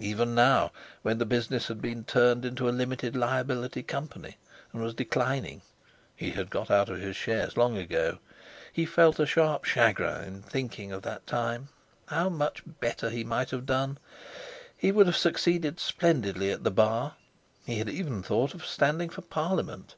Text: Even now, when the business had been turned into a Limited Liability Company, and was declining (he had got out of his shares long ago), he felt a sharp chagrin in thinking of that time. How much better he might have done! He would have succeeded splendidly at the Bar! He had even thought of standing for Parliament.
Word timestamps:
Even 0.00 0.34
now, 0.34 0.72
when 1.02 1.18
the 1.18 1.26
business 1.26 1.66
had 1.68 1.82
been 1.82 2.04
turned 2.04 2.46
into 2.46 2.66
a 2.66 2.72
Limited 2.72 3.14
Liability 3.14 3.82
Company, 3.82 4.38
and 4.72 4.82
was 4.82 4.94
declining 4.94 5.60
(he 6.16 6.30
had 6.30 6.48
got 6.48 6.70
out 6.70 6.88
of 6.88 7.02
his 7.02 7.16
shares 7.16 7.58
long 7.58 7.76
ago), 7.76 8.18
he 8.72 8.86
felt 8.86 9.20
a 9.20 9.26
sharp 9.26 9.64
chagrin 9.66 10.24
in 10.36 10.42
thinking 10.42 10.90
of 10.90 11.02
that 11.02 11.26
time. 11.26 11.68
How 12.06 12.30
much 12.30 12.62
better 12.80 13.10
he 13.10 13.24
might 13.24 13.50
have 13.50 13.66
done! 13.66 13.98
He 14.74 14.90
would 14.90 15.06
have 15.06 15.18
succeeded 15.18 15.78
splendidly 15.78 16.50
at 16.50 16.64
the 16.64 16.70
Bar! 16.70 17.16
He 17.66 17.76
had 17.76 17.90
even 17.90 18.22
thought 18.22 18.54
of 18.54 18.64
standing 18.64 19.10
for 19.10 19.20
Parliament. 19.20 19.96